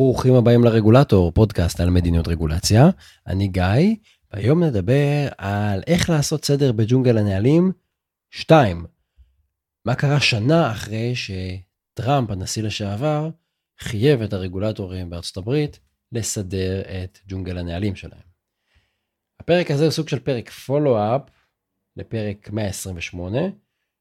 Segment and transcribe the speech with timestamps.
[0.00, 2.88] ברוכים הבאים לרגולטור, פודקאסט על מדיניות רגולציה.
[3.26, 3.94] אני גיא,
[4.32, 7.72] והיום נדבר על איך לעשות סדר בג'ונגל הנהלים
[8.30, 8.86] 2.
[9.84, 13.30] מה קרה שנה אחרי שטראמפ, הנשיא לשעבר,
[13.78, 15.80] חייב את הרגולטורים בארצות הברית
[16.12, 18.22] לסדר את ג'ונגל הנהלים שלהם.
[19.40, 21.22] הפרק הזה הוא סוג של פרק פולו-אפ
[21.96, 23.38] לפרק 128,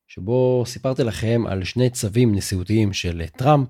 [0.07, 3.69] שבו סיפרתי לכם על שני צווים נשיאותיים של טראמפ,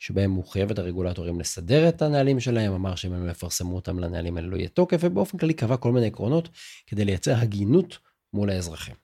[0.00, 4.36] שבהם הוא חייב את הרגולטורים לסדר את הנהלים שלהם, אמר שאם הם יפרסמו אותם לנהלים
[4.36, 6.48] האלה לא יהיה תוקף, ובאופן כללי קבע כל מיני עקרונות
[6.86, 7.98] כדי לייצר הגינות
[8.32, 8.94] מול האזרחים.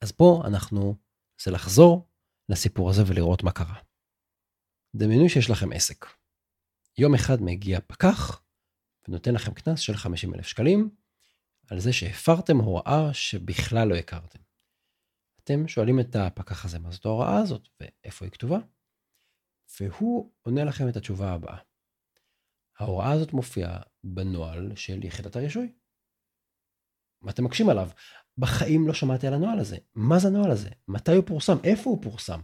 [0.00, 0.94] אז פה אנחנו
[1.38, 2.08] ננסה לחזור
[2.48, 3.76] לסיפור הזה ולראות מה קרה.
[4.96, 6.06] דמיינו שיש לכם עסק.
[6.98, 8.42] יום אחד מגיע פקח
[9.08, 10.90] ונותן לכם קנס של 50 אלף שקלים
[11.70, 14.38] על זה שהפרתם הוראה שבכלל לא הכרתם.
[15.44, 18.58] אתם שואלים את הפקח הזה מה זאת ההוראה הזאת ואיפה היא כתובה?
[19.80, 21.58] והוא עונה לכם את התשובה הבאה.
[22.78, 25.72] ההוראה הזאת מופיעה בנוהל של יחידת הרישוי.
[27.22, 27.88] ואתם מקשים עליו.
[28.38, 29.76] בחיים לא שמעתי על הנוהל הזה.
[29.94, 30.70] מה זה הנוהל הזה?
[30.88, 31.56] מתי הוא פורסם?
[31.64, 32.40] איפה הוא פורסם?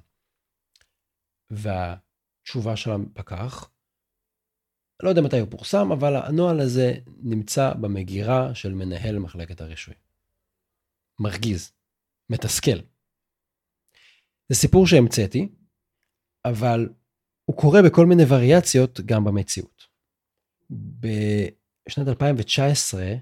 [1.51, 3.71] והתשובה של הפקח,
[5.03, 6.93] לא יודע מתי הוא פורסם, אבל הנוהל הזה
[7.23, 9.95] נמצא במגירה של מנהל מחלקת הרישוי.
[11.21, 11.73] מרגיז,
[12.31, 12.79] מתסכל.
[14.49, 15.49] זה סיפור שהמצאתי,
[16.45, 16.89] אבל
[17.49, 19.83] הוא קורה בכל מיני וריאציות גם במציאות.
[20.71, 23.15] בשנת 2019,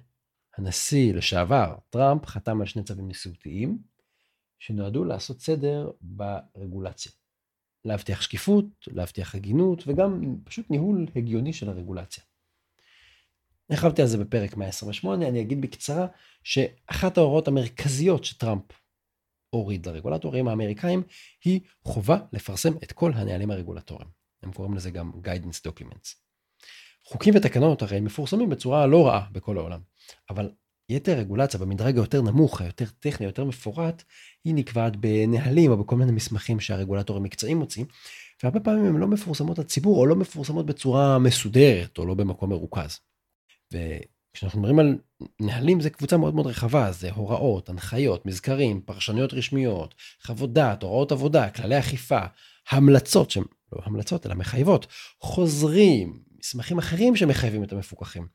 [0.57, 3.79] הנשיא לשעבר, טראמפ, חתם על שני צווים נשיאותיים,
[4.59, 7.13] שנועדו לעשות סדר ברגולציה.
[7.85, 12.25] להבטיח שקיפות, להבטיח הגינות, וגם פשוט ניהול הגיוני של הרגולציה.
[13.71, 16.07] הרחבתי על זה בפרק 128, אני אגיד בקצרה
[16.45, 18.63] שאחת ההוראות המרכזיות שטראמפ
[19.51, 21.03] הוריד לרגולטורים האמריקאים
[21.45, 24.16] היא חובה לפרסם את כל הנהלים הרגולטוריים.
[24.47, 26.15] הם קוראים לזה גם guidance documents.
[27.05, 29.81] חוקים ותקנות הרי מפורסמים בצורה לא רעה בכל העולם,
[30.31, 30.51] אבל
[30.89, 34.03] יתר רגולציה במדרג היותר נמוך, היותר טכני, היותר מפורט,
[34.45, 37.85] היא נקבעת בנהלים או בכל מיני מסמכים שהרגולטור המקצועי מוציא,
[38.43, 42.99] והרבה פעמים הן לא מפורסמות לציבור או לא מפורסמות בצורה מסודרת או לא במקום מרוכז.
[43.73, 44.99] וכשאנחנו מדברים על
[45.41, 51.13] נהלים זה קבוצה מאוד מאוד רחבה, זה הוראות, הנחיות, מזכרים, פרשנויות רשמיות, חוות דעת, הוראות
[51.13, 52.21] עבודה, כללי אכיפה,
[52.71, 54.87] המלצות שהן לא המלצות אלא מחייבות,
[55.21, 58.27] חוזרים, מסמכים אחרים שמחייבים את המפוקחים.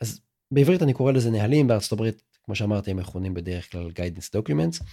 [0.00, 0.20] אז
[0.50, 4.84] בעברית אני קורא לזה נהלים, בארצות הברית, כמו שאמרתי, הם מכונים בדרך כלל guidance documents,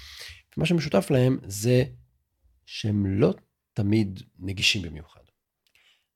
[0.58, 1.84] ומה שמשותף להם זה
[2.66, 3.34] שהם לא
[3.74, 5.22] תמיד נגישים במיוחד.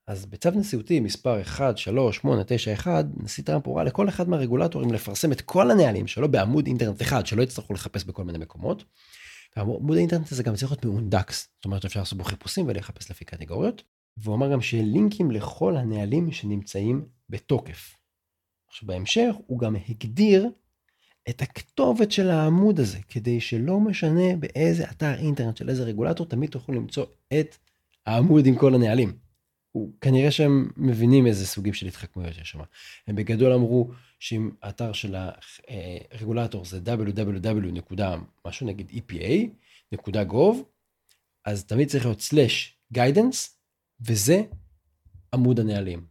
[0.07, 6.07] אז בצו נשיאותי מספר 13891, נשיא טראמפ הורה לכל אחד מהרגולטורים לפרסם את כל הנהלים
[6.07, 8.83] שלו בעמוד אינטרנט אחד, שלא יצטרכו לחפש בכל מיני מקומות.
[9.57, 13.25] ועמוד האינטרנט הזה גם צריך להיות מאונדקס, זאת אומרת אפשר לעשות בו חיפושים ולחפש לפי
[13.25, 13.83] קטגוריות.
[14.17, 17.95] והוא אמר גם שיהיה לינקים לכל הנהלים שנמצאים בתוקף.
[18.67, 20.49] עכשיו בהמשך הוא גם הגדיר
[21.29, 26.49] את הכתובת של העמוד הזה, כדי שלא משנה באיזה אתר אינטרנט של איזה רגולטור, תמיד
[26.49, 27.05] תוכלו למצוא
[27.39, 27.57] את
[28.05, 29.17] העמוד עם כל הנהלים.
[29.71, 32.59] הוא, כנראה שהם מבינים איזה סוגים של התחכמויות יש שם.
[33.07, 35.15] הם בגדול אמרו שאם האתר של
[36.11, 38.01] הרגולטור זה www.
[38.47, 40.55] משהו נגיד epa.gov,
[41.45, 43.57] אז תמיד צריך להיות slash guidance,
[44.01, 44.43] וזה
[45.33, 46.05] עמוד הנהלים.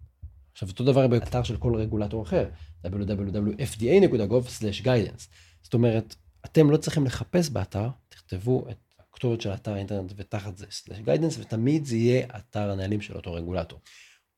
[0.53, 2.49] עכשיו אותו דבר באתר של כל רגולטור אחר,
[2.87, 5.29] www.fda.gov/guidance.
[5.63, 8.90] זאת אומרת, אתם לא צריכים לחפש באתר, תכתבו את
[9.21, 13.33] הכתובת של אתר האינטרנט ותחת זה slash guidance, ותמיד זה יהיה אתר הנהלים של אותו
[13.33, 13.79] רגולטור.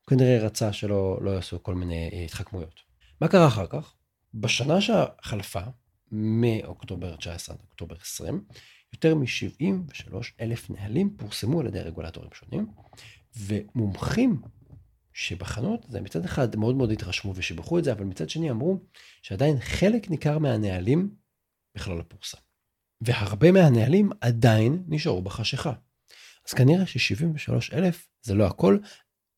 [0.01, 2.79] הוא כנראה רצה שלא לא יעשו כל מיני התחכמויות.
[3.21, 3.93] מה קרה אחר כך?
[4.33, 5.61] בשנה שחלפה,
[6.11, 8.45] מאוקטובר 19 עד אוקטובר 20,
[8.93, 12.67] יותר מ-73 אלף נהלים פורסמו על ידי רגולטורים שונים,
[13.37, 14.41] ומומחים
[15.13, 18.79] שבחנו את זה מצד אחד מאוד מאוד התרשמו ושיבחו את זה, אבל מצד שני אמרו
[19.21, 21.15] שעדיין חלק ניכר מהנהלים
[21.75, 22.52] בכלל לא פורסם.
[23.05, 25.73] והרבה מהנהלים עדיין נשארו בחשיכה.
[26.47, 28.77] אז כנראה ש-73 אלף זה לא הכל,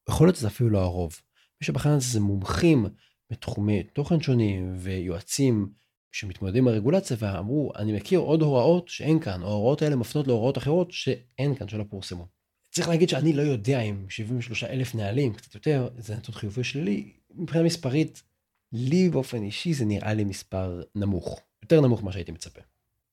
[0.10, 1.16] יכול להיות שזה אפילו לא הרוב.
[1.62, 2.86] מי שבחן את זה זה מומחים
[3.32, 5.70] בתחומי תוכן שונים ויועצים
[6.12, 10.58] שמתמודדים עם הרגולציה ואמרו אני מכיר עוד הוראות שאין כאן, או ההוראות האלה מפנות להוראות
[10.58, 12.28] אחרות שאין כאן, שלא פורסמו.
[12.72, 17.14] צריך להגיד שאני לא יודע אם 73 אלף נהלים, קצת יותר, זה נתון חיובי שלילי,
[17.36, 18.24] מבחינה מספרית,
[18.72, 22.62] לי באופן אישי זה נראה לי מספר נמוך, יותר נמוך ממה שהייתי מצפה.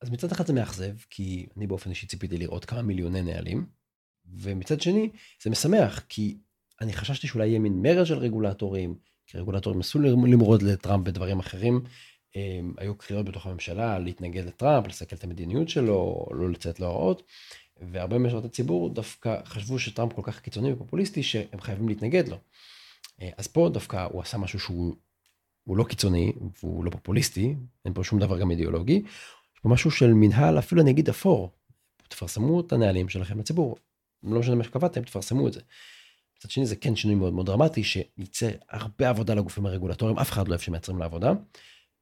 [0.02, 3.66] אז מצד אחד זה מאכזב, כי אני באופן אישי ציפיתי לראות כמה מיליוני נהלים,
[4.26, 5.10] ומצד שני
[5.42, 6.36] זה משמח, כי
[6.80, 8.94] אני חששתי שאולי יהיה מין מרד של רגולטורים,
[9.26, 11.80] כי רגולטורים נסו למרוד לטראמפ ודברים אחרים.
[12.34, 17.22] הם, היו קריאות בתוך הממשלה להתנגד לטראמפ, לסכל את המדיניות שלו, לא לצאת להוראות,
[17.80, 22.38] והרבה משרות הציבור דווקא חשבו שטראמפ כל כך קיצוני ופופוליסטי שהם חייבים להתנגד לו.
[23.22, 24.96] אה, אז פה דווקא הוא עשה משהו שהוא
[25.66, 26.32] לא קיצוני,
[26.62, 29.02] והוא לא פופוליסטי, אין פה שום דבר גם אידיאולוגי.
[29.62, 31.50] פה משהו של מנהל, אפילו אני אגיד אפור.
[32.08, 33.76] תפרסמו את הנהלים שלכם לציבור.
[34.22, 35.60] לא משנה מה שקבעתם, תפרסמו את זה.
[36.38, 40.48] מצד שני זה כן שינוי מאוד מאוד דרמטי, שייצא הרבה עבודה לגופים הרגולטוריים, אף אחד
[40.48, 41.32] לא אוהב שמייצרים לעבודה,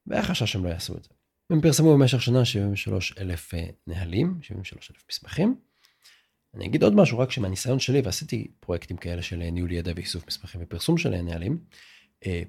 [0.07, 1.09] והיה חשש שהם לא יעשו את זה.
[1.49, 5.55] הם פרסמו במשך שנה 73 אלף אה, נהלים, 73 אלף מסמכים.
[6.53, 10.61] אני אגיד עוד משהו, רק שמהניסיון שלי, ועשיתי פרויקטים כאלה של ניהול ידע ואיסוף מסמכים
[10.63, 11.77] ופרסום של נהלים, אה,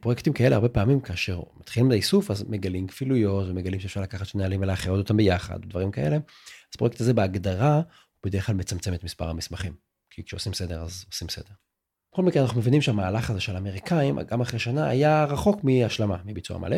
[0.00, 4.42] פרויקטים כאלה הרבה פעמים כאשר מתחילים את האיסוף אז מגלים כפילויות ומגלים שאפשר לקחת שני
[4.42, 6.16] נהלים ולאחד אותם ביחד דברים כאלה.
[6.16, 7.82] אז פרויקט הזה בהגדרה הוא
[8.24, 9.74] בדרך כלל מצמצם את מספר המסמכים
[10.10, 11.52] כי כשעושים סדר אז עושים סדר.
[12.12, 16.58] בכל מקרה אנחנו מבינים שהמהלך הזה של האמריקאים גם אחרי שנה היה רחוק מהשלמה מביצוע
[16.58, 16.76] מלא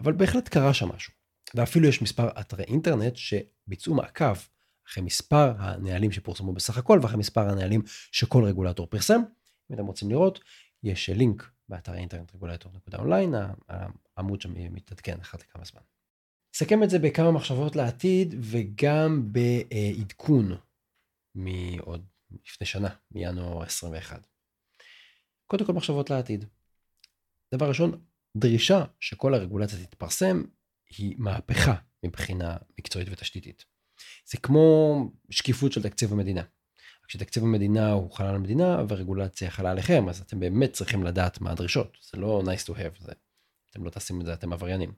[0.00, 1.12] אבל בהחלט קרה שם משהו.
[1.54, 4.34] ואפילו יש מספר אתרי אינטרנט שביצעו מעקב
[4.88, 7.82] אחרי מספר הנהלים שפורסמו בסך הכל ואחרי מספר הנהלים
[8.12, 9.20] שכל רגולטור פרסם.
[9.70, 10.40] אם אתם רוצים לראות
[10.82, 13.34] יש לינק באתר האינטרנט רגולטור.אונליין,
[14.16, 15.82] העמוד שם מתעדכן אחת לכמה זמן.
[16.54, 20.56] נסכם את זה בכמה מחשבות לעתיד וגם בעדכון
[21.34, 22.06] מעוד
[22.46, 24.26] לפני שנה, מינואר 21.
[25.46, 26.44] קודם כל מחשבות לעתיד.
[27.54, 28.04] דבר ראשון,
[28.36, 30.42] דרישה שכל הרגולציה תתפרסם
[30.88, 33.64] היא מהפכה מבחינה מקצועית ותשתיתית.
[34.26, 34.96] זה כמו
[35.30, 36.42] שקיפות של תקציב המדינה.
[37.08, 41.96] כשתקציב המדינה הוא חלל המדינה ורגולציה חלה עליכם, אז אתם באמת צריכים לדעת מה הדרישות.
[42.12, 43.12] זה לא nice to have, זה,
[43.70, 44.92] אתם לא תעשים את זה, אתם עבריינים.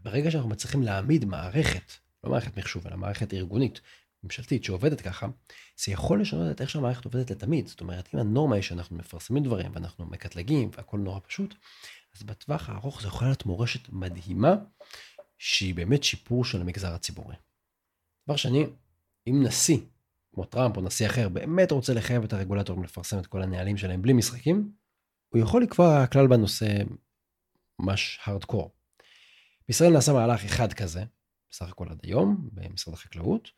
[0.00, 1.92] ברגע שאנחנו מצליחים להעמיד מערכת,
[2.24, 3.80] לא מערכת מחשוב, אלא מערכת ארגונית,
[4.24, 5.26] ממשלתית שעובדת ככה,
[5.84, 7.66] זה יכול לשנות את איך שהמערכת עובדת לתמיד.
[7.66, 11.54] זאת אומרת, אם הנורמה היא שאנחנו מפרסמים דברים ואנחנו מקטלגים והכל נורא פשוט,
[12.16, 14.54] אז בטווח הארוך זה יכול להיות מורשת מדהימה,
[15.38, 17.34] שהיא באמת שיפור של המגזר הציבורי.
[18.26, 18.66] דבר שני,
[19.26, 19.78] אם נשיא
[20.36, 24.02] כמו טראמפ או נשיא אחר, באמת רוצה לחייב את הרגולטורים לפרסם את כל הנהלים שלהם
[24.02, 24.72] בלי משחקים,
[25.28, 26.66] הוא יכול לקבוע כלל בנושא
[27.78, 28.74] ממש הארדקור.
[29.68, 31.04] בישראל נעשה מהלך אחד כזה,
[31.50, 33.50] בסך הכל עד היום, במשרד החקלאות.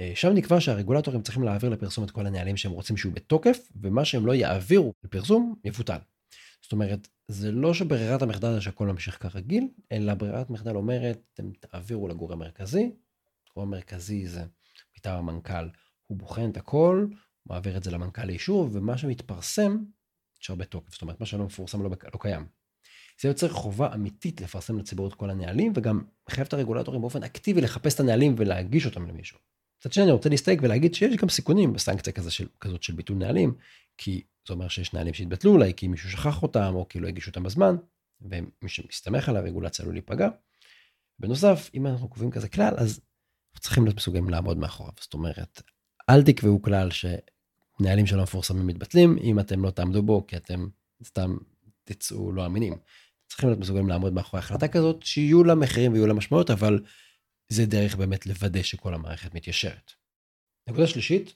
[0.00, 4.04] אה, שם נקבע שהרגולטורים צריכים להעביר לפרסום את כל הנהלים שהם רוצים שיהיו בתוקף, ומה
[4.04, 5.98] שהם לא יעבירו לפרסום יבוטל.
[6.62, 11.52] זאת אומרת, זה לא שברירת המחדל זה שהכל ממשיך כרגיל, אלא ברירת מחדל אומרת, אתם
[11.52, 12.90] תעבירו לגורם מרכזי,
[13.54, 14.44] גורם מרכזי זה
[14.96, 15.81] מטעם המנכ"ל
[16.12, 17.06] הוא בוחן את הכל,
[17.46, 19.78] מעביר את זה למנכ"ל לאישור, ומה שמתפרסם,
[20.40, 20.92] נשאר בתוקף.
[20.92, 22.46] זאת אומרת, מה שלא מפורסם לא, לא קיים.
[23.20, 27.60] זה יוצר חובה אמיתית לפרסם לציבור את כל הנהלים, וגם מחייב את הרגולטורים באופן אקטיבי
[27.60, 29.38] לחפש את הנהלים ולהגיש אותם למישהו.
[29.80, 33.16] מצד שני, אני רוצה להסתייג ולהגיד שיש גם סיכונים בסנקציה כזה של, כזאת של ביטול
[33.16, 33.54] נהלים,
[33.98, 37.30] כי זה אומר שיש נהלים שהתבטלו אולי כי מישהו שכח אותם, או כי לא הגישו
[37.30, 37.76] אותם בזמן,
[38.20, 40.28] ומי שמסתמך על הרגולציה עלול להיפגע.
[41.18, 43.00] בנוסף, אם אנחנו קובעים כזה כלל, אז
[43.60, 44.92] צריכים להיות מסוגלים לעמוד מאחוריו.
[45.00, 45.62] זאת אומרת,
[46.12, 50.68] אל תקבעו כלל שנהלים שלא מפורסמים מתבטלים אם אתם לא תעמדו בו כי אתם
[51.04, 51.36] סתם
[51.84, 52.78] תצאו לא אמינים.
[53.28, 56.80] צריכים להיות מסוגלים לעמוד מאחורי החלטה כזאת שיהיו לה מחירים ויהיו לה משמעות אבל
[57.48, 59.92] זה דרך באמת לוודא שכל המערכת מתיישרת.
[60.68, 61.34] נקודה שלישית,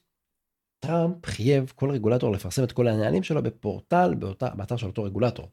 [0.80, 5.50] טראמפ חייב כל רגולטור לפרסם את כל הנהלים שלו בפורטל באותה, באתר של אותו רגולטור.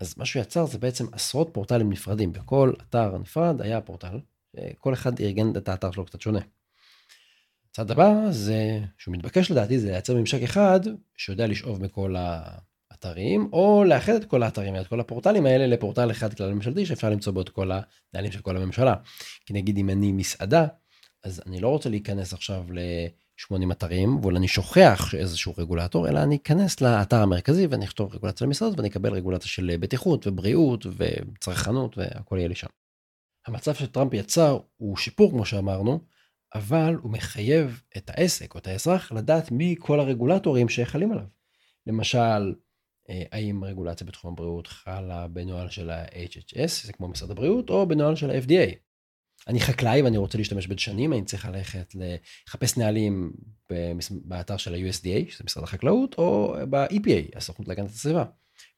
[0.00, 4.20] אז מה שהוא יצר זה בעצם עשרות פורטלים נפרדים בכל אתר נפרד היה פורטל
[4.78, 6.40] כל אחד ארגן את האתר שלו קצת שונה.
[7.74, 10.80] הצעד הבא זה, שהוא מתבקש לדעתי, זה לייצר ממשק אחד
[11.16, 16.34] שיודע לשאוב מכל האתרים, או לאחד את כל האתרים, את כל הפורטלים האלה לפורטל אחד
[16.34, 17.70] כלל ממשלתי שאפשר למצוא בו את כל
[18.12, 18.94] הנהלים של כל הממשלה.
[19.46, 20.66] כי נגיד אם אני מסעדה,
[21.24, 26.36] אז אני לא רוצה להיכנס עכשיו ל-80 אתרים, אבל אני שוכח שאיזשהו רגולטור, אלא אני
[26.36, 32.36] אכנס לאתר המרכזי ואני אכתוב רגולציה למסעדות ואני אקבל רגולציה של בטיחות ובריאות וצרכנות והכל
[32.38, 32.68] יהיה לי שם.
[33.46, 36.13] המצב שטראמפ יצר הוא שיפור כמו שאמרנו,
[36.54, 41.24] אבל הוא מחייב את העסק או את האזרח לדעת מי כל הרגולטורים שחלים עליו.
[41.86, 42.54] למשל,
[43.10, 48.16] אה, האם רגולציה בתחום הבריאות חלה בנוהל של ה-HHS, זה כמו משרד הבריאות, או בנוהל
[48.16, 48.74] של ה-FDA.
[49.48, 53.32] אני חקלאי ואני רוצה להשתמש בדשנים, אני צריך ללכת לחפש נהלים
[54.10, 58.24] באתר של ה-USDA, שזה משרד החקלאות, או ב-EPA, הסוכנות להגנת הסביבה.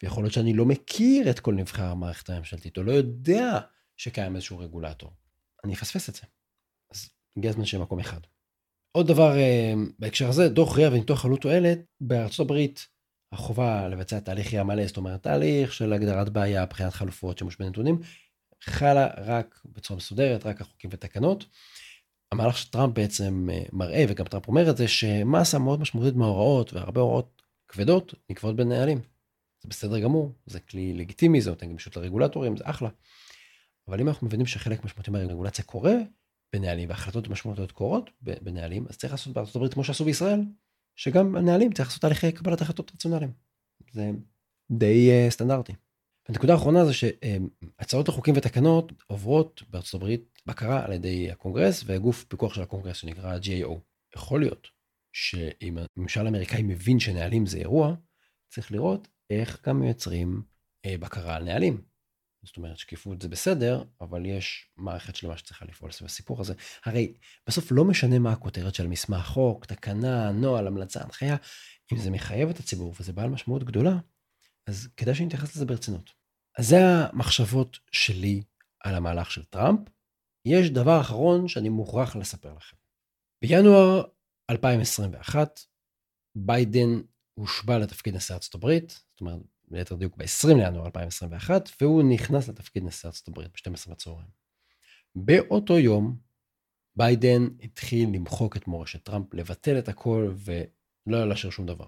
[0.03, 3.59] ויכול להיות שאני לא מכיר את כל נבחר המערכת הממשלתית, או לא יודע
[3.97, 5.13] שקיים איזשהו רגולטור.
[5.65, 6.23] אני אפספס את זה.
[7.37, 8.21] הגיע הזמן שיהיה מקום אחד.
[8.93, 12.87] עוד דבר אה, בהקשר הזה, דוח ראייה וניתוח עלות תועלת, בארצות הברית
[13.33, 18.01] החובה לבצע תהליך ראייה מלא, זאת אומרת תהליך של הגדרת בעיה, בחינת חלופות, שימוש בנתונים,
[18.61, 21.47] חלה רק בצורה מסודרת, רק החוקים ותקנות.
[22.33, 27.01] המהלך שטראמפ בעצם אה, מראה, וגם טראמפ אומר את זה, שמסה מאוד משמעותית מההוראות, והרבה
[27.01, 29.01] הוראות כבדות, נקבעות בנהלים.
[29.63, 32.89] זה בסדר גמור, זה כלי לגיטימי, זה נותן גמישות לרגולטורים, זה אחלה.
[33.89, 35.95] אבל אם אנחנו מבינים שחלק משמעותי מהרגולציה קורה
[36.53, 40.41] בנהלים והחלטות משמעותיות קורות בנהלים, אז צריך לעשות בארצות הברית כמו שעשו בישראל,
[40.97, 43.33] שגם הנהלים צריך לעשות תהליכי קבלת החלטות רציונליים.
[43.93, 44.11] זה
[44.71, 45.73] די אה, סטנדרטי.
[46.29, 52.55] הנקודה האחרונה זה שהצעות לחוקים ותקנות עוברות בארצות הברית בקרה על ידי הקונגרס וגוף פיקוח
[52.55, 53.73] של הקונגרס שנקרא GAO.
[54.17, 54.69] יכול להיות
[55.13, 57.95] שאם הממשל האמריקאי מבין שנהלים זה אירוע,
[58.49, 60.43] צריך לראות איך גם מייצרים
[60.87, 61.81] אה, בקרה על נהלים.
[62.43, 66.55] זאת אומרת, שקיפות זה בסדר, אבל יש מערכת שלמה שצריכה לפעול סביב הסיפור הזה.
[66.85, 67.15] הרי
[67.47, 71.37] בסוף לא משנה מה הכותרת של מסמך חוק, תקנה, נוהל, המלצה, הנחיה,
[71.93, 73.99] אם זה מחייב את הציבור וזה בעל משמעות גדולה,
[74.67, 76.11] אז כדאי שנתייחס לזה ברצינות.
[76.59, 78.43] אז זה המחשבות שלי
[78.81, 79.81] על המהלך של טראמפ.
[80.45, 82.77] יש דבר אחרון שאני מוכרח לספר לכם.
[83.45, 84.03] בינואר
[84.51, 85.61] 2021,
[86.37, 87.01] ביידן
[87.35, 92.85] הושבע לתפקיד נשיא ארצות הברית, זאת אומרת, ליתר דיוק ב-20 לינואר 2021, והוא נכנס לתפקיד
[92.85, 94.29] נשיא ארצות הברית ב-12 בצהריים.
[95.15, 96.17] באותו יום,
[96.97, 101.87] ביידן התחיל למחוק את מורשת טראמפ, לבטל את הכל ולא להשאיר שום דבר.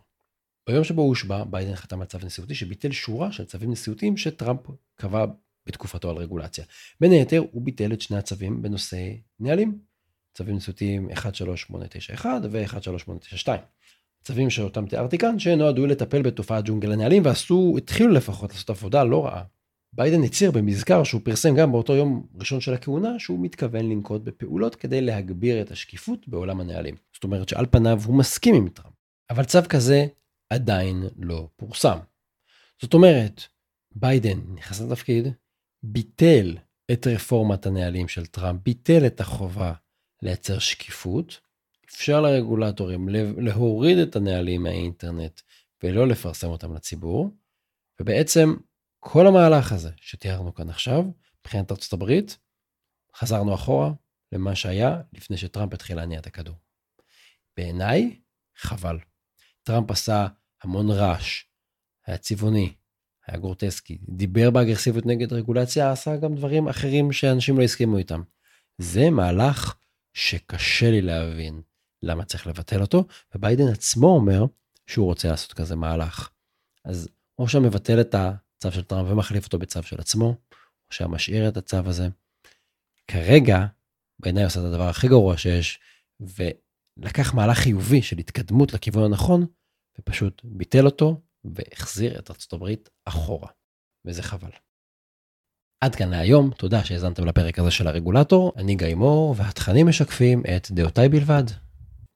[0.69, 4.61] ביום שבו הוא הושבע, ביידן חתם על צו נשיאותי שביטל שורה של צווים נשיאותיים שטראמפ
[4.95, 5.25] קבע
[5.67, 6.65] בתקופתו על רגולציה.
[7.01, 9.79] בין היתר, הוא ביטל את שני הצווים בנושא נהלים.
[10.35, 13.49] צווים נשיאותיים 13891 ו-13892.
[14.25, 19.27] צווים שאותם תיארתי כאן, שנועדו לטפל בתופעת ג'ונגל הנהלים, ועשו, התחילו לפחות לעשות עבודה לא
[19.27, 19.45] רעה.
[19.93, 24.75] ביידן הצהיר במזכר שהוא פרסם גם באותו יום ראשון של הכהונה, שהוא מתכוון לנקוט בפעולות
[24.75, 26.95] כדי להגביר את השקיפות בעולם הנהלים.
[27.15, 28.95] זאת אומרת שעל פניו הוא מסכים עם טראמפ.
[29.31, 30.07] אבל צו כזה
[30.51, 31.99] עדיין לא פורסם.
[32.83, 33.43] זאת אומרת,
[33.95, 35.29] ביידן נכנס לתפקיד,
[35.83, 36.57] ביטל
[36.93, 39.73] את רפורמת הנהלים של טראמפ, ביטל את החובה
[40.23, 41.41] לייצר שקיפות,
[41.91, 45.41] אפשר לרגולטורים להוריד את הנהלים מהאינטרנט
[45.83, 47.31] ולא לפרסם אותם לציבור,
[48.01, 48.55] ובעצם
[48.99, 51.05] כל המהלך הזה שתיארנו כאן עכשיו,
[51.41, 52.39] מבחינת ארצות הברית,
[53.17, 53.91] חזרנו אחורה
[54.33, 56.55] למה שהיה לפני שטראמפ התחיל להניע את הכדור.
[57.57, 58.21] בעיניי,
[58.57, 58.99] חבל.
[59.63, 60.27] טראמפ עשה
[60.63, 61.45] המון רעש,
[62.07, 62.75] היה צבעוני,
[63.27, 68.23] היה גורטסקי, דיבר באגרסיביות נגד רגולציה, עשה גם דברים אחרים שאנשים לא הסכימו איתם.
[68.79, 69.75] זה מהלך
[70.13, 71.63] שקשה לי להבין
[72.03, 74.45] למה צריך לבטל אותו, וביידן עצמו אומר
[74.87, 76.31] שהוא רוצה לעשות כזה מהלך.
[76.85, 80.37] אז או שהוא מבטל את הצו של טראמפ ומחליף אותו בצו של עצמו, או
[80.91, 82.09] שהוא משאיר את הצו הזה.
[83.09, 83.67] כרגע,
[84.19, 85.81] בעיניי עושה את הדבר הכי גרוע שיש,
[86.21, 89.47] ולקח מהלך חיובי של התקדמות לכיוון הנכון,
[89.99, 93.49] ופשוט ביטל אותו והחזיר את הברית אחורה.
[94.05, 94.51] וזה חבל.
[95.81, 100.71] עד כאן להיום, תודה שהאזנתם לפרק הזה של הרגולטור, אני גיא מור, והתכנים משקפים את
[100.71, 101.45] דעותיי בלבד.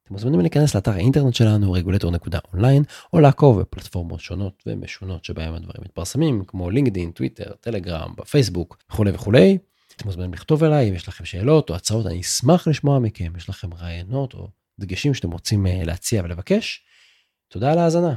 [0.03, 2.83] אתם מוזמנים להיכנס לאתר האינטרנט שלנו, רגולטור.אונליין,
[3.13, 9.57] או לעקוב בפלטפורמות שונות ומשונות שבהם הדברים מתפרסמים, כמו לינקדאין, טוויטר, טלגרם, בפייסבוק וכולי וכולי.
[9.95, 13.49] אתם מוזמנים לכתוב אליי אם יש לכם שאלות או הצעות, אני אשמח לשמוע מכם, יש
[13.49, 14.47] לכם רעיונות או
[14.79, 16.81] דגשים שאתם רוצים אה, להציע ולבקש.
[17.47, 18.15] תודה על ההאזנה.